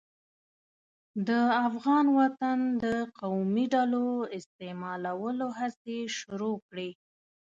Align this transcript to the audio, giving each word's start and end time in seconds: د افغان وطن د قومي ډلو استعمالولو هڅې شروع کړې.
د 1.27 1.29
افغان 1.67 2.05
وطن 2.19 2.59
د 2.83 2.85
قومي 3.19 3.65
ډلو 3.73 4.07
استعمالولو 4.37 5.47
هڅې 5.59 5.99
شروع 6.17 6.55
کړې. 6.67 6.89